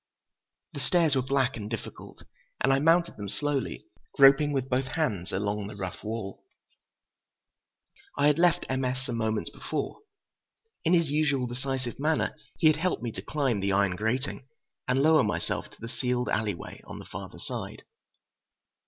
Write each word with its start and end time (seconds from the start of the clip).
The 0.73 0.79
stairs 0.79 1.15
were 1.15 1.21
black 1.21 1.55
and 1.55 1.69
difficult, 1.69 2.23
and 2.59 2.73
I 2.73 2.79
mounted 2.79 3.17
them 3.17 3.29
slowly, 3.29 3.85
groping 4.15 4.51
with 4.51 4.67
both 4.67 4.85
hands 4.85 5.31
along 5.31 5.67
the 5.67 5.75
rough 5.75 6.03
wall. 6.03 6.43
I 8.17 8.25
had 8.25 8.39
left 8.39 8.65
M. 8.67 8.83
S. 8.83 9.05
some 9.05 9.13
few 9.17 9.23
moments 9.23 9.51
before. 9.51 9.99
In 10.83 10.93
his 10.93 11.11
usual 11.11 11.45
decisive 11.45 11.99
manner 11.99 12.35
he 12.57 12.65
had 12.65 12.77
helped 12.77 13.03
me 13.03 13.11
to 13.11 13.21
climb 13.21 13.59
the 13.59 13.73
iron 13.73 13.95
grating 13.95 14.47
and 14.87 15.03
lower 15.03 15.23
myself 15.23 15.69
to 15.69 15.79
the 15.79 15.87
sealed 15.87 16.29
alley 16.29 16.55
way 16.55 16.81
on 16.87 16.97
the 16.97 17.05
farther 17.05 17.37
side. 17.37 17.83